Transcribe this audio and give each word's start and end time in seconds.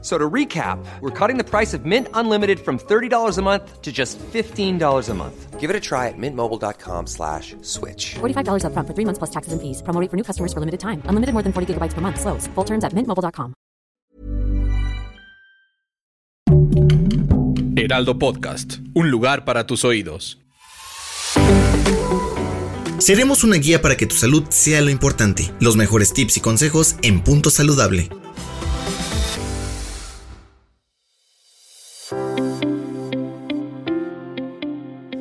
So 0.00 0.16
to 0.16 0.30
recap, 0.30 0.78
we're 1.00 1.10
cutting 1.10 1.38
the 1.38 1.44
price 1.44 1.74
of 1.74 1.84
Mint 1.84 2.06
Unlimited 2.14 2.60
from 2.60 2.78
$30 2.78 3.36
a 3.36 3.42
month 3.42 3.82
to 3.82 3.90
just 3.90 4.16
$15 4.32 5.08
a 5.08 5.14
month. 5.14 5.58
Give 5.58 5.70
it 5.70 5.74
a 5.74 5.80
try 5.80 6.06
at 6.06 6.14
mintmobile.com 6.16 7.08
slash 7.08 7.56
switch. 7.62 8.14
$45 8.20 8.62
upfront 8.62 8.86
for 8.86 8.94
three 8.94 9.04
months 9.04 9.18
plus 9.18 9.30
taxes 9.30 9.52
and 9.52 9.60
fees. 9.60 9.82
Promo 9.82 10.00
rate 10.00 10.08
for 10.08 10.16
new 10.16 10.22
customers 10.22 10.52
for 10.52 10.60
limited 10.60 10.78
time. 10.78 11.02
Unlimited 11.06 11.32
more 11.34 11.42
than 11.42 11.52
40 11.52 11.74
gigabytes 11.74 11.94
per 11.94 12.00
month. 12.00 12.20
Slows. 12.20 12.46
Full 12.54 12.64
terms 12.64 12.84
at 12.84 12.92
mintmobile.com. 12.94 13.54
Heraldo 17.76 18.18
Podcast. 18.18 18.78
Un 18.94 19.10
lugar 19.10 19.44
para 19.44 19.66
tus 19.66 19.84
oídos. 19.84 20.38
Seremos 22.98 23.44
una 23.44 23.56
guía 23.56 23.80
para 23.80 23.96
que 23.96 24.06
tu 24.06 24.16
salud 24.16 24.44
sea 24.50 24.80
lo 24.80 24.90
importante. 24.90 25.52
Los 25.60 25.76
mejores 25.76 26.12
tips 26.12 26.36
y 26.36 26.40
consejos 26.40 26.96
en 27.02 27.22
Punto 27.22 27.50
Saludable. 27.50 28.08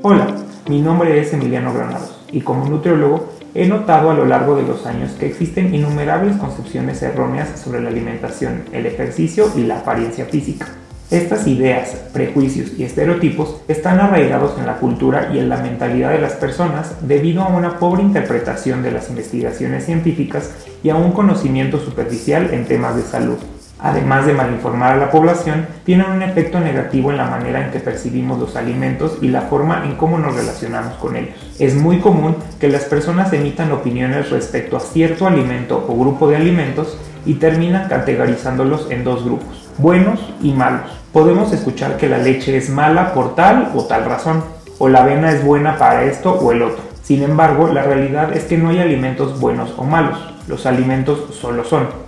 Hola, 0.09 0.27
mi 0.69 0.79
nombre 0.79 1.19
es 1.19 1.33
Emiliano 1.33 1.73
Granados 1.73 2.17
y 2.31 2.39
como 2.39 2.65
nutriólogo 2.69 3.27
he 3.53 3.67
notado 3.67 4.09
a 4.09 4.13
lo 4.13 4.23
largo 4.23 4.55
de 4.55 4.63
los 4.63 4.85
años 4.85 5.11
que 5.19 5.25
existen 5.25 5.75
innumerables 5.75 6.37
concepciones 6.37 7.01
erróneas 7.01 7.59
sobre 7.59 7.81
la 7.81 7.89
alimentación, 7.89 8.63
el 8.71 8.85
ejercicio 8.85 9.51
y 9.57 9.63
la 9.63 9.79
apariencia 9.79 10.23
física. 10.23 10.69
Estas 11.11 11.45
ideas, 11.45 11.89
prejuicios 12.13 12.71
y 12.77 12.85
estereotipos 12.85 13.57
están 13.67 13.99
arraigados 13.99 14.57
en 14.57 14.65
la 14.65 14.77
cultura 14.77 15.29
y 15.33 15.39
en 15.39 15.49
la 15.49 15.57
mentalidad 15.57 16.11
de 16.11 16.21
las 16.21 16.35
personas 16.35 17.05
debido 17.05 17.43
a 17.43 17.49
una 17.49 17.77
pobre 17.77 18.01
interpretación 18.01 18.83
de 18.83 18.91
las 18.91 19.09
investigaciones 19.09 19.83
científicas 19.83 20.53
y 20.83 20.89
a 20.89 20.95
un 20.95 21.11
conocimiento 21.11 21.81
superficial 21.81 22.53
en 22.53 22.65
temas 22.65 22.95
de 22.95 23.01
salud 23.01 23.39
además 23.79 24.25
de 24.25 24.33
malinformar 24.33 24.93
a 24.93 24.97
la 24.97 25.11
población, 25.11 25.67
tienen 25.85 26.09
un 26.09 26.21
efecto 26.21 26.59
negativo 26.59 27.11
en 27.11 27.17
la 27.17 27.27
manera 27.27 27.63
en 27.63 27.71
que 27.71 27.79
percibimos 27.79 28.39
los 28.39 28.55
alimentos 28.55 29.17
y 29.21 29.27
la 29.27 29.41
forma 29.41 29.83
en 29.85 29.95
cómo 29.95 30.17
nos 30.17 30.35
relacionamos 30.35 30.93
con 30.95 31.15
ellos. 31.15 31.35
Es 31.59 31.75
muy 31.75 31.99
común 31.99 32.35
que 32.59 32.69
las 32.69 32.85
personas 32.85 33.31
emitan 33.33 33.71
opiniones 33.71 34.29
respecto 34.29 34.77
a 34.77 34.81
cierto 34.81 35.27
alimento 35.27 35.85
o 35.87 35.97
grupo 35.97 36.27
de 36.27 36.37
alimentos 36.37 36.97
y 37.25 37.35
terminan 37.35 37.87
categorizándolos 37.87 38.89
en 38.89 39.03
dos 39.03 39.23
grupos, 39.23 39.69
buenos 39.77 40.19
y 40.41 40.53
malos. 40.53 40.91
Podemos 41.11 41.51
escuchar 41.53 41.97
que 41.97 42.09
la 42.09 42.17
leche 42.17 42.57
es 42.57 42.69
mala 42.69 43.13
por 43.13 43.35
tal 43.35 43.71
o 43.75 43.83
tal 43.85 44.05
razón, 44.05 44.43
o 44.79 44.87
la 44.89 45.03
avena 45.03 45.31
es 45.31 45.43
buena 45.43 45.77
para 45.77 46.03
esto 46.03 46.33
o 46.33 46.51
el 46.51 46.61
otro. 46.61 46.83
Sin 47.01 47.23
embargo, 47.23 47.69
la 47.69 47.83
realidad 47.83 48.35
es 48.35 48.43
que 48.43 48.57
no 48.57 48.69
hay 48.69 48.79
alimentos 48.79 49.39
buenos 49.39 49.73
o 49.77 49.83
malos, 49.83 50.19
los 50.47 50.65
alimentos 50.65 51.33
solo 51.39 51.63
son. 51.63 52.06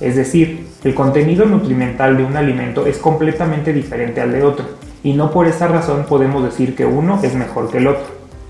Es 0.00 0.16
decir, 0.16 0.66
el 0.84 0.94
contenido 0.94 1.44
nutrimental 1.44 2.16
de 2.16 2.24
un 2.24 2.36
alimento 2.36 2.86
es 2.86 2.98
completamente 2.98 3.72
diferente 3.72 4.20
al 4.20 4.32
de 4.32 4.42
otro, 4.42 4.66
y 5.02 5.12
no 5.12 5.30
por 5.30 5.46
esa 5.46 5.66
razón 5.66 6.06
podemos 6.08 6.44
decir 6.44 6.76
que 6.76 6.86
uno 6.86 7.20
es 7.22 7.34
mejor 7.34 7.70
que 7.70 7.78
el 7.78 7.88
otro. 7.88 8.06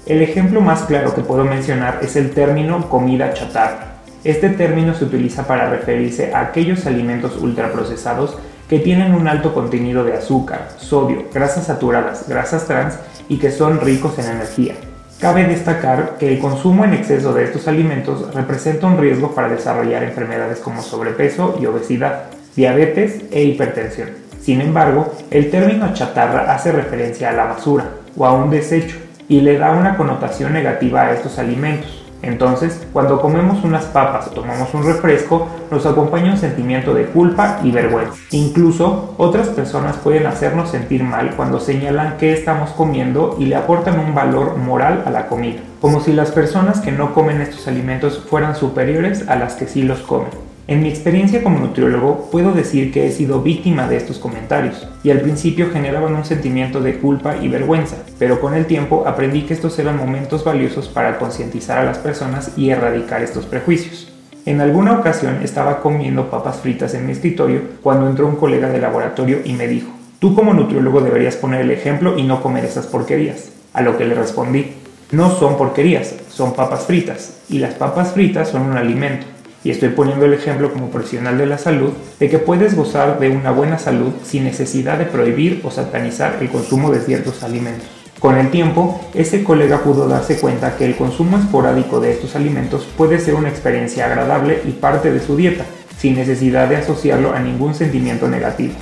El 0.07 0.23
ejemplo 0.23 0.61
más 0.61 0.83
claro 0.83 1.15
que 1.15 1.23
puedo 1.23 1.45
mencionar 1.45 2.01
es 2.03 2.17
el 2.17 2.31
término 2.31 2.89
comida 2.89 3.33
chatarra. 3.35 3.99
Este 4.25 4.51
término 4.51 4.95
se 4.95 5.05
utiliza 5.05 5.47
para 5.47 5.71
referirse 5.71 6.35
a 6.35 6.41
aquellos 6.41 6.87
alimentos 6.87 7.37
ultraprocesados 7.37 8.37
que 8.69 8.79
tienen 8.79 9.15
un 9.15 9.29
alto 9.29 9.55
contenido 9.55 10.05
de 10.05 10.15
azúcar, 10.15 10.69
sodio, 10.77 11.25
grasas 11.33 11.67
saturadas, 11.67 12.29
grasas 12.29 12.67
trans 12.67 12.99
y 13.29 13.39
que 13.39 13.51
son 13.51 13.81
ricos 13.81 14.19
en 14.19 14.27
energía. 14.27 14.75
Cabe 15.21 15.49
destacar 15.49 16.17
que 16.17 16.33
el 16.33 16.39
consumo 16.39 16.85
en 16.85 16.95
exceso 16.95 17.33
de 17.33 17.43
estos 17.43 17.67
alimentos 17.67 18.33
representa 18.33 18.87
un 18.87 18.99
riesgo 18.99 19.35
para 19.35 19.49
desarrollar 19.49 20.05
enfermedades 20.05 20.61
como 20.61 20.81
sobrepeso 20.81 21.59
y 21.61 21.67
obesidad, 21.67 22.27
diabetes 22.55 23.25
e 23.33 23.43
hipertensión. 23.43 24.11
Sin 24.41 24.61
embargo, 24.61 25.13
el 25.33 25.51
término 25.51 25.93
chatarra 25.93 26.55
hace 26.55 26.71
referencia 26.71 27.31
a 27.31 27.33
la 27.33 27.47
basura 27.47 27.87
o 28.17 28.27
a 28.27 28.33
un 28.33 28.49
desecho 28.49 28.97
y 29.29 29.41
le 29.41 29.59
da 29.59 29.73
una 29.73 29.97
connotación 29.97 30.53
negativa 30.53 31.03
a 31.03 31.13
estos 31.13 31.37
alimentos. 31.41 32.08
Entonces, 32.23 32.85
cuando 32.93 33.21
comemos 33.21 33.63
unas 33.65 33.85
papas 33.85 34.27
o 34.27 34.31
tomamos 34.31 34.75
un 34.75 34.85
refresco, 34.85 35.49
nos 35.71 35.87
acompaña 35.87 36.33
un 36.33 36.39
sentimiento 36.39 36.95
de 36.95 37.07
culpa 37.07 37.61
y 37.63 37.71
vergüenza. 37.71 38.15
Incluso, 38.33 39.15
otras 39.19 39.49
personas 39.49 39.97
pueden 39.97 40.27
hacernos 40.27 40.71
sentir 40.71 41.05
mal 41.05 41.35
cuando 41.37 41.61
señalan 41.61 42.17
qué 42.19 42.33
estamos 42.33 42.71
comiendo 42.71 43.37
y 43.39 43.45
le 43.47 43.57
aportan 43.57 44.01
un 44.01 44.15
valor 44.15 44.57
moral 44.57 45.05
a 45.07 45.11
la 45.11 45.27
comida, 45.27 45.61
como 45.81 46.01
si 46.01 46.13
las 46.13 46.33
personas 46.33 46.81
que 46.81 46.93
no 46.93 47.15
comen 47.15 47.41
estos 47.41 47.69
alimentos 47.69 48.19
fueran 48.29 48.57
superiores 48.57 49.29
a 49.29 49.37
las 49.37 49.55
que 49.55 49.67
sí 49.67 49.83
los 49.83 50.01
comen. 50.01 50.48
En 50.69 50.83
mi 50.83 50.91
experiencia 50.91 51.43
como 51.43 51.59
nutriólogo 51.59 52.29
puedo 52.31 52.53
decir 52.53 52.93
que 52.93 53.07
he 53.07 53.11
sido 53.11 53.41
víctima 53.41 53.89
de 53.89 53.97
estos 53.97 54.19
comentarios 54.19 54.87
y 55.03 55.09
al 55.09 55.23
principio 55.23 55.71
generaban 55.73 56.15
un 56.15 56.27
sentimiento 56.27 56.83
de 56.83 56.99
culpa 56.99 57.39
y 57.39 57.49
vergüenza, 57.49 57.97
pero 58.19 58.39
con 58.39 58.53
el 58.53 58.67
tiempo 58.67 59.05
aprendí 59.07 59.47
que 59.47 59.55
estos 59.55 59.79
eran 59.79 59.97
momentos 59.97 60.45
valiosos 60.45 60.89
para 60.89 61.19
concientizar 61.19 61.79
a 61.79 61.85
las 61.85 61.97
personas 61.97 62.53
y 62.59 62.69
erradicar 62.69 63.23
estos 63.23 63.47
prejuicios. 63.47 64.13
En 64.45 64.61
alguna 64.61 64.93
ocasión 64.93 65.39
estaba 65.43 65.81
comiendo 65.81 66.29
papas 66.29 66.59
fritas 66.59 66.93
en 66.93 67.07
mi 67.07 67.13
escritorio 67.13 67.63
cuando 67.83 68.07
entró 68.07 68.27
un 68.27 68.37
colega 68.37 68.69
de 68.69 68.79
laboratorio 68.79 69.39
y 69.47 69.55
me 69.55 69.69
dijo, 69.69 69.91
tú 70.19 70.35
como 70.35 70.53
nutriólogo 70.53 71.01
deberías 71.01 71.37
poner 71.37 71.63
el 71.63 71.71
ejemplo 71.71 72.19
y 72.19 72.25
no 72.25 72.43
comer 72.43 72.67
esas 72.67 72.87
porquerías. 72.87 73.53
A 73.73 73.81
lo 73.81 73.97
que 73.97 74.05
le 74.05 74.15
respondí, 74.15 74.75
no 75.13 75.31
son 75.31 75.57
porquerías, 75.57 76.15
son 76.29 76.53
papas 76.53 76.85
fritas, 76.85 77.39
y 77.49 77.59
las 77.59 77.73
papas 77.73 78.13
fritas 78.13 78.49
son 78.49 78.63
un 78.63 78.77
alimento 78.77 79.25
y 79.65 79.71
estoy 79.71 79.91
poniendo 79.91 80.25
el 80.25 80.35
ejemplo 80.35 80.73
como 80.73 80.91
profesional 80.91 81.37
de 81.39 81.47
la 81.47 81.59
salud, 81.59 81.93
de 82.19 82.29
que 82.29 82.39
puedes 82.39 82.77
gozar 82.77 83.19
de 83.19 83.31
una 83.31 83.51
buena 83.51 83.79
salud 83.79 84.13
sin 84.25 84.45
necesidad 84.45 84.99
de 84.99 85.07
prohibir 85.07 85.61
o 85.65 85.71
satanizar 85.71 86.39
el 86.41 86.49
consumo 86.49 86.91
de 86.91 87.01
ciertos 87.01 87.43
alimentos. 87.43 87.89
Con 88.21 88.37
el 88.37 88.51
tiempo, 88.51 89.01
ese 89.15 89.45
colega 89.45 89.83
pudo 89.83 90.09
darse 90.09 90.39
cuenta 90.39 90.77
que 90.77 90.85
el 90.85 90.97
consumo 90.97 91.39
esporádico 91.39 92.01
de 92.01 92.13
estos 92.13 92.35
alimentos 92.35 92.87
puede 92.97 93.21
ser 93.21 93.35
una 93.35 93.49
experiencia 93.49 94.07
agradable 94.07 94.61
y 94.65 94.73
parte 94.73 95.13
de 95.13 95.21
su 95.21 95.37
dieta, 95.37 95.65
sin 95.99 96.17
necesidad 96.17 96.69
de 96.69 96.77
asociarlo 96.77 97.33
a 97.33 97.39
ningún 97.39 97.75
sentimiento 97.75 98.29
negativo. 98.29 98.75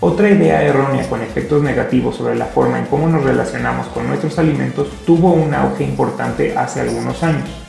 Otra 0.00 0.28
idea 0.28 0.62
errónea 0.62 1.08
con 1.08 1.22
efectos 1.22 1.62
negativos 1.62 2.16
sobre 2.16 2.36
la 2.36 2.44
forma 2.44 2.78
en 2.78 2.84
cómo 2.86 3.08
nos 3.08 3.24
relacionamos 3.24 3.86
con 3.86 4.06
nuestros 4.06 4.38
alimentos 4.38 4.88
tuvo 5.06 5.32
un 5.32 5.54
auge 5.54 5.84
importante 5.84 6.54
hace 6.54 6.80
algunos 6.80 7.22
años. 7.22 7.63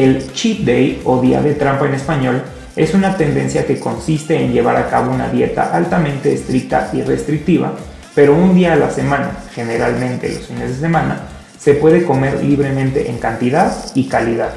El 0.00 0.32
cheat 0.32 0.60
day 0.60 1.02
o 1.04 1.20
día 1.20 1.42
de 1.42 1.52
trampa 1.52 1.84
en 1.84 1.92
español 1.92 2.40
es 2.74 2.94
una 2.94 3.18
tendencia 3.18 3.66
que 3.66 3.78
consiste 3.78 4.42
en 4.42 4.50
llevar 4.50 4.76
a 4.76 4.88
cabo 4.88 5.12
una 5.12 5.28
dieta 5.28 5.74
altamente 5.74 6.32
estricta 6.32 6.88
y 6.94 7.02
restrictiva, 7.02 7.74
pero 8.14 8.34
un 8.34 8.54
día 8.54 8.72
a 8.72 8.76
la 8.76 8.90
semana, 8.90 9.32
generalmente 9.54 10.30
los 10.30 10.46
fines 10.46 10.70
de 10.70 10.76
semana, 10.76 11.20
se 11.58 11.74
puede 11.74 12.06
comer 12.06 12.42
libremente 12.42 13.10
en 13.10 13.18
cantidad 13.18 13.76
y 13.94 14.04
calidad. 14.08 14.54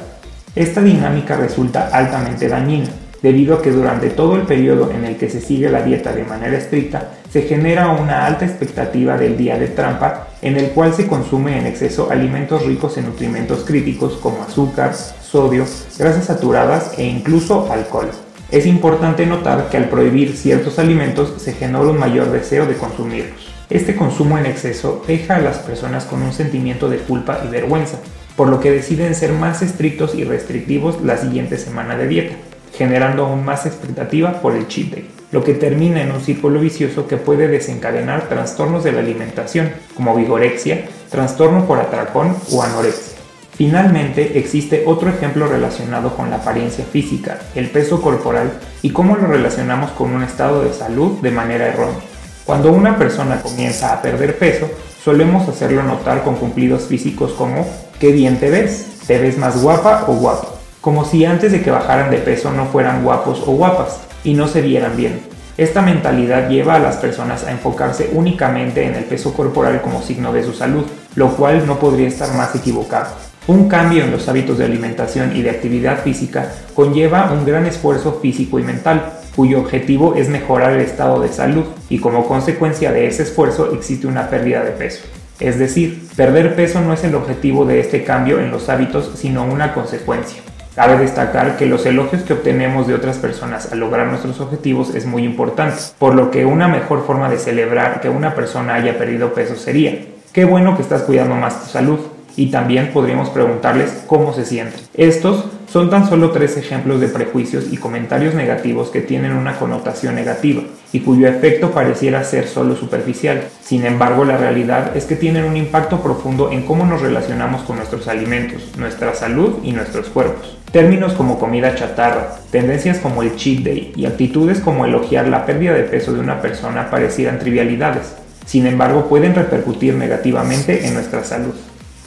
Esta 0.55 0.81
dinámica 0.81 1.35
resulta 1.35 1.89
altamente 1.91 2.47
dañina, 2.47 2.87
debido 3.23 3.55
a 3.55 3.61
que 3.61 3.71
durante 3.71 4.09
todo 4.09 4.35
el 4.35 4.41
periodo 4.41 4.91
en 4.91 5.05
el 5.05 5.15
que 5.15 5.29
se 5.29 5.39
sigue 5.39 5.69
la 5.69 5.81
dieta 5.81 6.11
de 6.11 6.25
manera 6.25 6.57
estricta, 6.57 7.11
se 7.31 7.43
genera 7.43 7.87
una 7.87 8.25
alta 8.25 8.45
expectativa 8.45 9.17
del 9.17 9.37
día 9.37 9.57
de 9.57 9.69
trampa 9.69 10.27
en 10.41 10.57
el 10.57 10.71
cual 10.71 10.93
se 10.93 11.07
consume 11.07 11.57
en 11.57 11.65
exceso 11.65 12.09
alimentos 12.11 12.65
ricos 12.65 12.97
en 12.97 13.05
nutrimentos 13.05 13.63
críticos 13.63 14.17
como 14.21 14.43
azúcar, 14.43 14.93
sodio, 14.93 15.65
grasas 15.97 16.25
saturadas 16.25 16.91
e 16.99 17.05
incluso 17.05 17.71
alcohol. 17.71 18.09
Es 18.51 18.65
importante 18.65 19.25
notar 19.25 19.69
que 19.69 19.77
al 19.77 19.89
prohibir 19.89 20.35
ciertos 20.35 20.77
alimentos 20.77 21.33
se 21.37 21.53
genera 21.53 21.79
un 21.79 21.97
mayor 21.97 22.29
deseo 22.29 22.65
de 22.65 22.75
consumirlos. 22.75 23.51
Este 23.69 23.95
consumo 23.95 24.37
en 24.37 24.45
exceso 24.45 25.01
deja 25.07 25.37
a 25.37 25.41
las 25.41 25.59
personas 25.59 26.03
con 26.03 26.21
un 26.21 26.33
sentimiento 26.33 26.89
de 26.89 26.97
culpa 26.97 27.39
y 27.45 27.47
vergüenza, 27.47 27.99
por 28.35 28.49
lo 28.49 28.59
que 28.59 28.69
deciden 28.69 29.15
ser 29.15 29.31
más 29.31 29.61
estrictos 29.61 30.13
y 30.13 30.25
restrictivos 30.25 31.01
la 31.01 31.17
siguiente 31.17 31.57
semana 31.57 31.95
de 31.95 32.07
dieta 32.07 32.35
generando 32.75 33.25
aún 33.25 33.45
más 33.45 33.65
expectativa 33.65 34.41
por 34.41 34.55
el 34.55 34.67
cheat 34.67 35.05
lo 35.33 35.43
que 35.43 35.55
termina 35.55 35.99
en 35.99 36.11
un 36.11 36.21
círculo 36.21 36.59
vicioso 36.59 37.07
que 37.07 37.17
puede 37.17 37.47
desencadenar 37.47 38.29
trastornos 38.29 38.83
de 38.83 38.91
la 38.91 38.99
alimentación, 38.99 39.71
como 39.95 40.15
vigorexia, 40.15 40.85
trastorno 41.09 41.65
por 41.65 41.79
atracón 41.79 42.37
o 42.51 42.61
anorexia. 42.61 43.17
Finalmente, 43.55 44.37
existe 44.37 44.83
otro 44.85 45.09
ejemplo 45.09 45.47
relacionado 45.47 46.15
con 46.15 46.29
la 46.29 46.35
apariencia 46.35 46.85
física, 46.85 47.39
el 47.55 47.71
peso 47.71 47.99
corporal 47.99 48.51
y 48.83 48.91
cómo 48.91 49.15
lo 49.15 49.25
relacionamos 49.25 49.89
con 49.91 50.11
un 50.11 50.21
estado 50.21 50.63
de 50.63 50.71
salud 50.71 51.19
de 51.21 51.31
manera 51.31 51.67
errónea. 51.67 51.97
Cuando 52.45 52.71
una 52.71 52.99
persona 52.99 53.41
comienza 53.41 53.91
a 53.91 54.03
perder 54.03 54.37
peso, 54.37 54.69
solemos 55.03 55.49
hacerlo 55.49 55.81
notar 55.81 56.23
con 56.23 56.35
cumplidos 56.35 56.83
físicos 56.83 57.31
como 57.33 57.65
¿qué 57.99 58.11
bien 58.11 58.39
te 58.39 58.51
ves? 58.51 58.99
¿Te 59.07 59.17
ves 59.17 59.39
más 59.39 59.61
guapa 59.63 60.05
o 60.07 60.13
guapo? 60.13 60.52
Como 60.83 61.05
si 61.05 61.23
antes 61.23 61.53
de 61.53 61.61
que 61.61 61.71
bajaran 61.71 62.11
de 62.11 62.17
peso 62.17 62.51
no 62.51 62.65
fueran 62.65 63.05
guapos 63.05 63.41
o 63.47 63.53
guapas 63.53 64.01
y 64.25 64.33
no 64.33 64.49
se 64.49 64.61
vieran 64.61 64.97
bien. 64.97 65.21
Esta 65.55 65.81
mentalidad 65.81 66.49
lleva 66.49 66.75
a 66.75 66.79
las 66.79 66.97
personas 66.97 67.45
a 67.45 67.51
enfocarse 67.51 68.09
únicamente 68.11 68.85
en 68.85 68.95
el 68.95 69.05
peso 69.05 69.33
corporal 69.33 69.81
como 69.81 70.01
signo 70.01 70.33
de 70.33 70.43
su 70.43 70.51
salud, 70.51 70.83
lo 71.15 71.37
cual 71.37 71.65
no 71.65 71.79
podría 71.79 72.09
estar 72.09 72.35
más 72.35 72.53
equivocado. 72.53 73.11
Un 73.47 73.69
cambio 73.69 74.03
en 74.03 74.11
los 74.11 74.27
hábitos 74.27 74.57
de 74.57 74.65
alimentación 74.65 75.33
y 75.37 75.41
de 75.41 75.51
actividad 75.51 76.03
física 76.03 76.51
conlleva 76.75 77.31
un 77.31 77.45
gran 77.45 77.65
esfuerzo 77.65 78.19
físico 78.21 78.59
y 78.59 78.63
mental, 78.63 79.19
cuyo 79.37 79.61
objetivo 79.61 80.15
es 80.15 80.27
mejorar 80.27 80.73
el 80.73 80.81
estado 80.81 81.21
de 81.21 81.29
salud 81.29 81.63
y 81.87 81.99
como 81.99 82.27
consecuencia 82.27 82.91
de 82.91 83.07
ese 83.07 83.23
esfuerzo 83.23 83.71
existe 83.71 84.05
una 84.05 84.29
pérdida 84.29 84.65
de 84.65 84.71
peso. 84.71 85.05
Es 85.39 85.57
decir, 85.57 86.09
perder 86.17 86.57
peso 86.57 86.81
no 86.81 86.91
es 86.91 87.05
el 87.05 87.15
objetivo 87.15 87.63
de 87.63 87.79
este 87.79 88.03
cambio 88.03 88.41
en 88.41 88.51
los 88.51 88.67
hábitos, 88.67 89.13
sino 89.15 89.45
una 89.45 89.73
consecuencia. 89.73 90.41
Cabe 90.75 90.97
destacar 90.97 91.55
que 91.55 91.67
los 91.67 91.85
elogios 91.85 92.23
que 92.23 92.33
obtenemos 92.33 92.87
de 92.87 92.95
otras 92.95 93.17
personas 93.17 93.71
al 93.71 93.79
lograr 93.79 94.07
nuestros 94.07 94.39
objetivos 94.39 94.95
es 94.95 95.05
muy 95.05 95.23
importante, 95.23 95.77
por 95.99 96.15
lo 96.15 96.31
que 96.31 96.45
una 96.45 96.67
mejor 96.67 97.05
forma 97.05 97.29
de 97.29 97.37
celebrar 97.37 98.01
que 98.01 98.09
una 98.09 98.33
persona 98.33 98.73
haya 98.73 98.97
perdido 98.97 99.35
peso 99.35 99.55
sería, 99.55 99.99
qué 100.31 100.45
bueno 100.45 100.75
que 100.75 100.81
estás 100.81 101.03
cuidando 101.03 101.35
más 101.35 101.63
tu 101.63 101.69
salud, 101.69 101.99
y 102.35 102.49
también 102.49 102.89
podríamos 102.91 103.29
preguntarles 103.29 104.03
cómo 104.07 104.33
se 104.33 104.45
sienten. 104.45 104.81
Estos 104.95 105.45
son 105.71 105.89
tan 105.89 106.07
solo 106.07 106.31
tres 106.31 106.57
ejemplos 106.57 106.99
de 106.99 107.07
prejuicios 107.07 107.65
y 107.71 107.77
comentarios 107.77 108.33
negativos 108.33 108.89
que 108.89 109.01
tienen 109.01 109.33
una 109.33 109.57
connotación 109.57 110.15
negativa 110.15 110.63
y 110.91 110.99
cuyo 110.99 111.27
efecto 111.27 111.71
pareciera 111.71 112.23
ser 112.23 112.47
solo 112.47 112.75
superficial. 112.75 113.43
Sin 113.63 113.85
embargo, 113.85 114.25
la 114.25 114.37
realidad 114.37 114.95
es 114.95 115.05
que 115.05 115.15
tienen 115.15 115.45
un 115.45 115.57
impacto 115.57 116.01
profundo 116.01 116.51
en 116.51 116.63
cómo 116.63 116.85
nos 116.85 117.01
relacionamos 117.01 117.63
con 117.63 117.77
nuestros 117.77 118.07
alimentos, 118.07 118.77
nuestra 118.77 119.15
salud 119.15 119.57
y 119.63 119.71
nuestros 119.71 120.09
cuerpos. 120.09 120.57
Términos 120.71 121.13
como 121.13 121.39
comida 121.39 121.75
chatarra, 121.75 122.37
tendencias 122.51 122.99
como 122.99 123.23
el 123.23 123.35
cheat 123.35 123.63
day 123.63 123.93
y 123.95 124.05
actitudes 124.05 124.59
como 124.59 124.85
elogiar 124.85 125.27
la 125.27 125.45
pérdida 125.45 125.73
de 125.73 125.83
peso 125.83 126.13
de 126.13 126.19
una 126.19 126.41
persona 126.41 126.89
parecieran 126.89 127.39
trivialidades. 127.39 128.13
Sin 128.45 128.67
embargo, 128.67 129.07
pueden 129.07 129.35
repercutir 129.35 129.95
negativamente 129.95 130.85
en 130.85 130.93
nuestra 130.93 131.23
salud. 131.23 131.53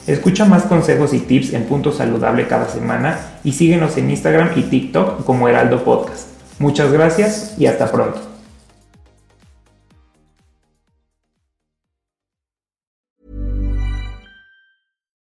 Escucha 0.07 0.45
más 0.45 0.63
consejos 0.63 1.13
y 1.13 1.19
tips 1.19 1.51
en 1.51 1.65
Punto 1.65 1.91
Saludable 1.91 2.47
cada 2.47 2.69
semana 2.69 3.39
y 3.43 3.51
síguenos 3.51 3.97
en 3.97 4.09
Instagram 4.09 4.51
y 4.55 4.63
TikTok 4.63 5.25
como 5.25 5.49
Heraldo 5.49 5.83
Podcast. 5.83 6.29
Muchas 6.59 6.93
gracias 6.93 7.55
y 7.57 7.65
hasta 7.65 7.91
pronto. 7.91 8.21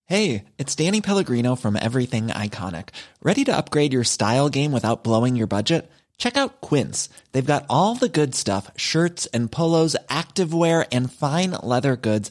Hey, 0.08 0.44
it's 0.58 0.76
Danny 0.76 1.00
Pellegrino 1.00 1.56
from 1.56 1.76
Everything 1.76 2.28
Iconic. 2.28 2.90
Ready 3.22 3.44
to 3.44 3.56
upgrade 3.56 3.94
your 3.94 4.04
style 4.04 4.50
game 4.50 4.72
without 4.72 5.02
blowing 5.02 5.36
your 5.36 5.48
budget? 5.48 5.90
Check 6.18 6.36
out 6.36 6.60
Quince. 6.60 7.08
They've 7.32 7.44
got 7.44 7.66
all 7.68 7.94
the 7.94 8.08
good 8.08 8.34
stuff 8.34 8.70
shirts 8.76 9.26
and 9.34 9.50
polos, 9.50 9.96
activewear, 10.08 10.86
and 10.92 11.12
fine 11.12 11.52
leather 11.62 11.96
goods 11.96 12.30